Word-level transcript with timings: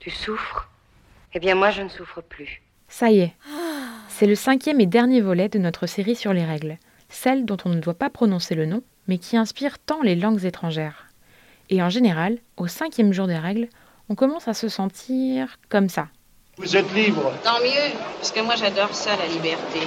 Tu 0.00 0.08
souffres? 0.08 0.66
Eh 1.34 1.40
bien 1.40 1.54
moi 1.54 1.70
je 1.70 1.82
ne 1.82 1.90
souffre 1.90 2.22
plus. 2.22 2.62
Ça 2.88 3.10
y 3.10 3.20
est. 3.20 3.34
C'est 4.08 4.26
le 4.26 4.34
cinquième 4.34 4.80
et 4.80 4.86
dernier 4.86 5.20
volet 5.20 5.50
de 5.50 5.58
notre 5.58 5.86
série 5.86 6.16
sur 6.16 6.32
les 6.32 6.44
règles, 6.44 6.78
celle 7.10 7.44
dont 7.44 7.58
on 7.66 7.68
ne 7.68 7.80
doit 7.80 7.94
pas 7.94 8.08
prononcer 8.08 8.54
le 8.54 8.64
nom, 8.64 8.82
mais 9.08 9.18
qui 9.18 9.36
inspire 9.36 9.78
tant 9.78 10.00
les 10.00 10.16
langues 10.16 10.46
étrangères. 10.46 11.06
Et 11.68 11.82
en 11.82 11.90
général, 11.90 12.38
au 12.56 12.66
cinquième 12.66 13.12
jour 13.12 13.26
des 13.26 13.36
règles, 13.36 13.68
on 14.08 14.14
commence 14.14 14.48
à 14.48 14.54
se 14.54 14.70
sentir 14.70 15.58
comme 15.68 15.90
ça. 15.90 16.08
Vous 16.56 16.76
êtes 16.76 16.92
libre. 16.94 17.32
Tant 17.44 17.60
mieux, 17.60 17.94
parce 18.16 18.32
que 18.32 18.40
moi 18.40 18.54
j'adore 18.56 18.94
ça, 18.94 19.10
la 19.16 19.26
liberté. 19.26 19.80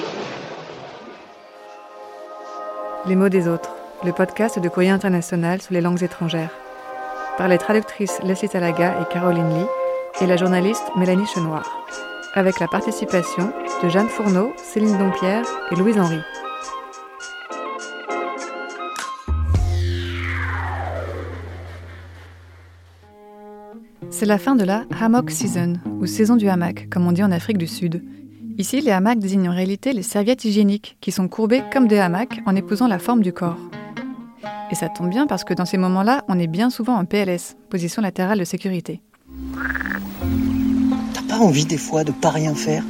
Les 3.08 3.16
mots 3.16 3.30
des 3.30 3.48
autres, 3.48 3.76
le 4.06 4.14
podcast 4.14 4.60
de 4.60 4.70
Courrier 4.70 4.92
International 4.92 5.60
sur 5.60 5.74
les 5.74 5.82
langues 5.82 6.04
étrangères. 6.04 6.52
Par 7.40 7.48
les 7.48 7.58
traductrices 7.58 8.22
Leslie 8.24 8.48
Talaga 8.48 9.02
et 9.02 9.12
Caroline 9.12 9.50
Lee 9.50 9.66
et 10.22 10.28
la 10.28 10.38
journaliste 10.38 10.84
Mélanie 10.96 11.26
Chenoir. 11.26 11.86
Avec 12.34 12.60
la 12.60 12.68
participation 12.68 13.52
de 13.84 13.90
Jeanne 13.90 14.08
Fourneau, 14.08 14.54
Céline 14.58 14.98
Dompierre 14.98 15.46
et 15.72 15.76
Louise 15.76 15.98
Henry. 15.98 16.20
C'est 24.10 24.26
la 24.26 24.38
fin 24.38 24.56
de 24.56 24.64
la 24.64 24.86
hammock 25.02 25.32
season, 25.32 25.74
ou 26.00 26.06
saison 26.06 26.36
du 26.36 26.48
hamac, 26.48 26.90
comme 26.90 27.08
on 27.08 27.12
dit 27.12 27.24
en 27.24 27.32
Afrique 27.32 27.58
du 27.58 27.68
Sud. 27.68 28.04
Ici, 28.58 28.82
les 28.82 28.92
hamacs 28.92 29.20
désignent 29.20 29.50
en 29.50 29.56
réalité 29.56 29.94
les 29.94 30.04
serviettes 30.04 30.46
hygiéniques, 30.46 30.98
qui 31.02 31.12
sont 31.12 31.28
courbées 31.28 31.64
comme 31.74 31.88
des 31.88 32.00
hamacs 32.00 32.42
en 32.46 32.56
épousant 32.56 32.88
la 32.88 33.00
forme 33.00 33.22
du 33.22 33.34
corps. 33.34 33.58
Et 34.72 34.76
ça 34.76 34.90
tombe 34.90 35.10
bien 35.10 35.28
parce 35.28 35.44
que 35.44 35.54
dans 35.54 35.66
ces 35.66 35.78
moments-là, 35.78 36.24
on 36.28 36.40
est 36.40 36.48
bien 36.48 36.70
souvent 36.70 36.96
en 36.96 37.06
PLS, 37.06 37.56
position 37.70 38.02
latérale 38.02 38.40
de 38.40 38.44
sécurité. 38.44 39.02
Pas 41.34 41.40
envie 41.40 41.66
des 41.66 41.80
fois 41.80 42.04
de 42.04 42.12
pas 42.12 42.30
rien 42.30 42.54
faire 42.54 42.84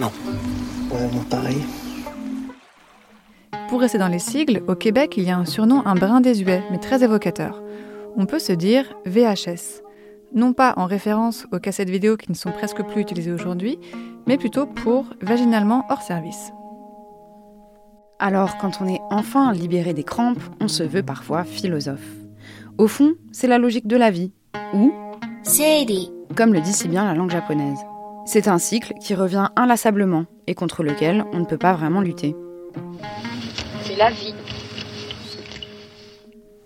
Non. 0.00 0.10
Ouais, 0.90 1.08
moi 1.12 1.22
pareil. 1.30 1.58
Pour 3.68 3.82
rester 3.82 3.98
dans 3.98 4.08
les 4.08 4.18
sigles, 4.18 4.64
au 4.66 4.74
Québec, 4.74 5.14
il 5.16 5.22
y 5.22 5.30
a 5.30 5.38
un 5.38 5.44
surnom 5.44 5.86
un 5.86 5.94
brin 5.94 6.20
désuet, 6.20 6.64
mais 6.72 6.78
très 6.78 7.04
évocateur. 7.04 7.62
On 8.16 8.26
peut 8.26 8.40
se 8.40 8.52
dire 8.52 8.96
VHS. 9.06 9.84
Non 10.34 10.52
pas 10.52 10.74
en 10.76 10.86
référence 10.86 11.46
aux 11.52 11.60
cassettes 11.60 11.88
vidéo 11.88 12.16
qui 12.16 12.32
ne 12.32 12.36
sont 12.36 12.50
presque 12.50 12.82
plus 12.82 13.02
utilisées 13.02 13.30
aujourd'hui, 13.30 13.78
mais 14.26 14.36
plutôt 14.36 14.66
pour 14.66 15.04
vaginalement 15.22 15.84
hors 15.90 16.02
service. 16.02 16.50
Alors, 18.18 18.58
quand 18.58 18.80
on 18.80 18.88
est 18.88 19.00
enfin 19.10 19.52
libéré 19.52 19.94
des 19.94 20.02
crampes, 20.02 20.42
on 20.60 20.66
se 20.66 20.82
veut 20.82 21.04
parfois 21.04 21.44
philosophe. 21.44 22.08
Au 22.76 22.88
fond, 22.88 23.14
c'est 23.30 23.46
la 23.46 23.58
logique 23.58 23.86
de 23.86 23.96
la 23.96 24.10
vie. 24.10 24.32
Ou 24.74 24.92
comme 26.36 26.52
le 26.54 26.60
dit 26.60 26.72
si 26.72 26.88
bien 26.88 27.04
la 27.04 27.14
langue 27.14 27.30
japonaise. 27.30 27.78
C'est 28.26 28.48
un 28.48 28.58
cycle 28.58 28.94
qui 29.00 29.14
revient 29.14 29.48
inlassablement 29.56 30.26
et 30.46 30.54
contre 30.54 30.82
lequel 30.82 31.24
on 31.32 31.40
ne 31.40 31.44
peut 31.44 31.58
pas 31.58 31.72
vraiment 31.72 32.00
lutter. 32.00 32.36
C'est 33.82 33.96
la 33.96 34.10
vie. 34.10 34.34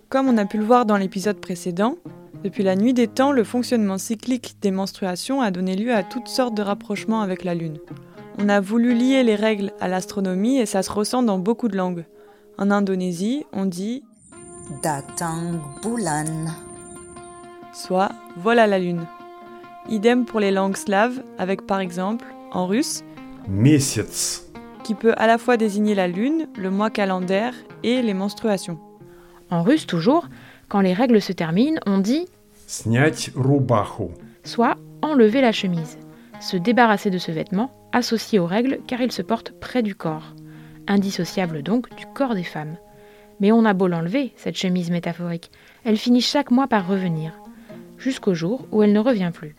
Comme 0.08 0.28
on 0.28 0.36
a 0.38 0.44
pu 0.44 0.58
le 0.58 0.64
voir 0.64 0.84
dans 0.84 0.96
l'épisode 0.96 1.40
précédent, 1.40 1.96
depuis 2.42 2.64
la 2.64 2.74
nuit 2.74 2.92
des 2.92 3.06
temps, 3.06 3.30
le 3.30 3.44
fonctionnement 3.44 3.98
cyclique 3.98 4.56
des 4.60 4.72
menstruations 4.72 5.40
a 5.40 5.52
donné 5.52 5.76
lieu 5.76 5.94
à 5.94 6.02
toutes 6.02 6.26
sortes 6.26 6.54
de 6.56 6.62
rapprochements 6.62 7.20
avec 7.20 7.44
la 7.44 7.54
Lune. 7.54 7.78
On 8.38 8.48
a 8.48 8.60
voulu 8.60 8.94
lier 8.94 9.22
les 9.22 9.36
règles 9.36 9.72
à 9.80 9.86
l'astronomie 9.86 10.58
et 10.58 10.66
ça 10.66 10.82
se 10.82 10.90
ressent 10.90 11.22
dans 11.22 11.38
beaucoup 11.38 11.68
de 11.68 11.76
langues. 11.76 12.04
En 12.58 12.70
Indonésie, 12.70 13.44
on 13.52 13.66
dit 13.66 14.02
Datang 14.82 15.60
bulan. 15.82 16.50
soit 17.72 18.10
voilà 18.36 18.66
la 18.66 18.80
Lune. 18.80 19.06
Idem 19.89 20.25
pour 20.25 20.39
les 20.39 20.51
langues 20.51 20.75
slaves, 20.77 21.23
avec 21.37 21.65
par 21.65 21.79
exemple, 21.79 22.25
en 22.51 22.67
russe, 22.67 23.03
Месяц. 23.47 24.45
qui 24.83 24.93
peut 24.95 25.13
à 25.17 25.27
la 25.27 25.37
fois 25.37 25.57
désigner 25.57 25.95
la 25.95 26.07
Lune, 26.07 26.47
le 26.57 26.69
mois 26.69 26.89
calendaire 26.89 27.53
et 27.83 28.01
les 28.01 28.13
menstruations. 28.13 28.79
En 29.49 29.63
russe 29.63 29.87
toujours, 29.87 30.27
quand 30.67 30.81
les 30.81 30.93
règles 30.93 31.21
se 31.21 31.31
terminent, 31.31 31.79
on 31.85 31.99
dit 31.99 32.25
Снять 32.67 33.31
рубаху. 33.35 34.11
soit 34.43 34.75
enlever 35.01 35.39
la 35.41 35.53
chemise, 35.53 35.97
se 36.41 36.57
débarrasser 36.57 37.09
de 37.09 37.17
ce 37.17 37.31
vêtement, 37.31 37.71
associé 37.93 38.39
aux 38.39 38.45
règles 38.45 38.79
car 38.87 38.99
il 39.01 39.11
se 39.13 39.21
porte 39.21 39.51
près 39.61 39.81
du 39.81 39.95
corps, 39.95 40.33
indissociable 40.87 41.63
donc 41.63 41.93
du 41.95 42.05
corps 42.13 42.35
des 42.35 42.43
femmes. 42.43 42.75
Mais 43.39 43.51
on 43.53 43.63
a 43.65 43.73
beau 43.73 43.87
l'enlever, 43.87 44.33
cette 44.35 44.57
chemise 44.57 44.91
métaphorique, 44.91 45.51
elle 45.85 45.97
finit 45.97 46.21
chaque 46.21 46.51
mois 46.51 46.67
par 46.67 46.87
revenir, 46.87 47.31
jusqu'au 47.97 48.33
jour 48.33 48.67
où 48.71 48.83
elle 48.83 48.91
ne 48.93 48.99
revient 48.99 49.31
plus. 49.33 49.55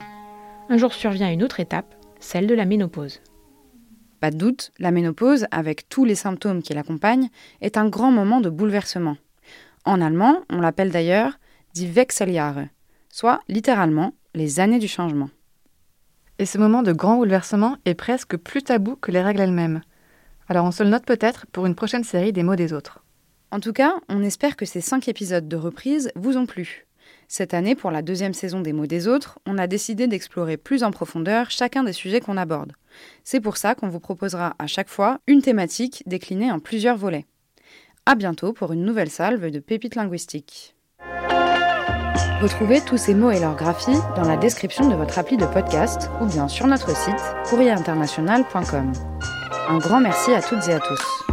Un 0.69 0.77
jour 0.77 0.93
survient 0.93 1.29
une 1.29 1.43
autre 1.43 1.59
étape, 1.59 1.93
celle 2.19 2.47
de 2.47 2.55
la 2.55 2.65
ménopause. 2.65 3.21
Pas 4.21 4.31
de 4.31 4.37
doute, 4.37 4.71
la 4.79 4.91
ménopause, 4.91 5.45
avec 5.51 5.89
tous 5.89 6.05
les 6.05 6.15
symptômes 6.15 6.63
qui 6.63 6.73
l'accompagnent, 6.73 7.29
est 7.59 7.75
un 7.75 7.89
grand 7.89 8.11
moment 8.11 8.39
de 8.39 8.49
bouleversement. 8.49 9.17
En 9.83 9.99
allemand, 9.99 10.37
on 10.49 10.61
l'appelle 10.61 10.91
d'ailleurs 10.91 11.37
die 11.73 11.87
Wechseljahre, 11.87 12.67
soit 13.09 13.41
littéralement 13.49 14.13
les 14.33 14.61
années 14.61 14.79
du 14.79 14.87
changement. 14.87 15.29
Et 16.39 16.45
ce 16.45 16.57
moment 16.57 16.81
de 16.81 16.93
grand 16.93 17.17
bouleversement 17.17 17.75
est 17.83 17.93
presque 17.93 18.37
plus 18.37 18.63
tabou 18.63 18.95
que 18.95 19.11
les 19.11 19.21
règles 19.21 19.41
elles-mêmes. 19.41 19.81
Alors 20.47 20.65
on 20.65 20.71
se 20.71 20.83
le 20.83 20.89
note 20.89 21.05
peut-être 21.05 21.45
pour 21.47 21.65
une 21.65 21.75
prochaine 21.75 22.05
série 22.05 22.31
des 22.31 22.43
mots 22.43 22.55
des 22.55 22.71
autres. 22.71 23.03
En 23.51 23.59
tout 23.59 23.73
cas, 23.73 23.95
on 24.07 24.23
espère 24.23 24.55
que 24.55 24.65
ces 24.65 24.81
cinq 24.81 25.09
épisodes 25.09 25.47
de 25.47 25.57
reprise 25.57 26.11
vous 26.15 26.37
ont 26.37 26.45
plu. 26.45 26.87
Cette 27.35 27.55
année, 27.55 27.73
pour 27.73 27.89
la 27.89 28.03
deuxième 28.03 28.35
saison 28.35 28.59
des 28.59 28.73
mots 28.73 28.85
des 28.85 29.07
autres, 29.07 29.39
on 29.47 29.57
a 29.57 29.65
décidé 29.65 30.05
d'explorer 30.05 30.55
plus 30.55 30.83
en 30.83 30.91
profondeur 30.91 31.49
chacun 31.49 31.83
des 31.83 31.91
sujets 31.91 32.19
qu'on 32.19 32.37
aborde. 32.37 32.73
C'est 33.23 33.39
pour 33.39 33.57
ça 33.57 33.73
qu'on 33.73 33.89
vous 33.89 33.99
proposera 33.99 34.53
à 34.59 34.67
chaque 34.67 34.87
fois 34.87 35.17
une 35.25 35.41
thématique 35.41 36.03
déclinée 36.05 36.51
en 36.51 36.59
plusieurs 36.59 36.95
volets. 36.95 37.25
À 38.05 38.13
bientôt 38.13 38.53
pour 38.53 38.71
une 38.71 38.85
nouvelle 38.85 39.09
salve 39.09 39.49
de 39.49 39.57
pépites 39.57 39.95
linguistiques. 39.95 40.75
Retrouvez 42.39 42.81
tous 42.81 42.97
ces 42.97 43.15
mots 43.15 43.31
et 43.31 43.39
leurs 43.39 43.55
graphies 43.55 43.99
dans 44.15 44.27
la 44.27 44.37
description 44.37 44.87
de 44.87 44.93
votre 44.93 45.17
appli 45.17 45.35
de 45.35 45.47
podcast 45.47 46.11
ou 46.21 46.27
bien 46.27 46.47
sur 46.47 46.67
notre 46.67 46.95
site 46.95 47.15
courrierinternational.com. 47.49 48.93
Un 49.69 49.77
grand 49.79 50.01
merci 50.01 50.31
à 50.33 50.41
toutes 50.43 50.67
et 50.67 50.73
à 50.73 50.79
tous. 50.79 51.32